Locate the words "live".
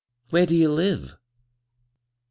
0.67-1.15